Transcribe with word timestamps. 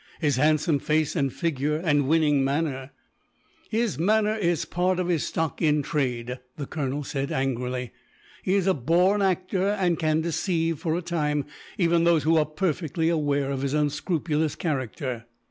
His 0.19 0.37
handsome 0.37 0.79
face 0.79 1.15
and 1.15 1.31
figure, 1.31 1.75
and 1.77 2.07
winning 2.07 2.43
manner" 2.43 2.89
"His 3.69 3.99
manner 3.99 4.33
is 4.35 4.65
part 4.65 4.97
of 4.99 5.09
his 5.09 5.27
stock 5.27 5.61
in 5.61 5.83
trade," 5.83 6.39
the 6.57 6.65
colonel 6.65 7.03
said, 7.03 7.31
angrily. 7.31 7.91
"He 8.41 8.55
is 8.55 8.65
a 8.65 8.73
born 8.73 9.21
actor; 9.21 9.67
and 9.69 9.99
can 9.99 10.21
deceive, 10.21 10.79
for 10.79 10.97
a 10.97 11.03
time, 11.03 11.45
even 11.77 12.03
those 12.03 12.23
who 12.23 12.35
are 12.37 12.47
perfectly 12.47 13.09
aware 13.09 13.51
of 13.51 13.61
his 13.61 13.75
unscrupulous 13.75 14.55
character. 14.55 15.27